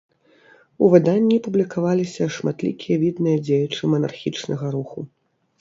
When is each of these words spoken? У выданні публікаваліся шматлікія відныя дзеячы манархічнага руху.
У 0.85 0.87
выданні 0.93 1.35
публікаваліся 1.49 2.29
шматлікія 2.37 2.97
відныя 3.05 3.37
дзеячы 3.45 3.81
манархічнага 3.93 4.65
руху. 4.79 4.99